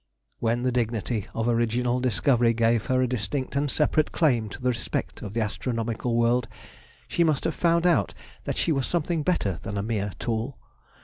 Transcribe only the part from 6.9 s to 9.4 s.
she must have found out that she was something